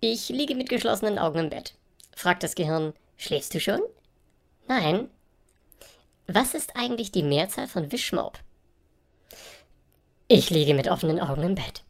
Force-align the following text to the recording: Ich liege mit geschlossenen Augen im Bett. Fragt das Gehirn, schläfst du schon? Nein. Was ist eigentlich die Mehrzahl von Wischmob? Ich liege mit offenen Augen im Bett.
Ich 0.00 0.28
liege 0.28 0.54
mit 0.54 0.68
geschlossenen 0.68 1.18
Augen 1.18 1.40
im 1.40 1.50
Bett. 1.50 1.74
Fragt 2.14 2.44
das 2.44 2.54
Gehirn, 2.54 2.92
schläfst 3.16 3.52
du 3.52 3.58
schon? 3.58 3.80
Nein. 4.68 5.10
Was 6.28 6.54
ist 6.54 6.76
eigentlich 6.76 7.10
die 7.10 7.24
Mehrzahl 7.24 7.66
von 7.66 7.90
Wischmob? 7.90 8.38
Ich 10.28 10.50
liege 10.50 10.74
mit 10.74 10.88
offenen 10.88 11.18
Augen 11.18 11.42
im 11.42 11.54
Bett. 11.56 11.82